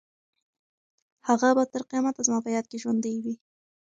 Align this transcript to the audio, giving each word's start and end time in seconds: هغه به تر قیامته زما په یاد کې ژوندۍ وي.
هغه 1.27 1.49
به 1.57 1.63
تر 1.71 1.81
قیامته 1.89 2.21
زما 2.27 2.39
په 2.45 2.49
یاد 2.55 2.65
کې 2.69 2.81
ژوندۍ 2.83 3.15
وي. 3.23 3.35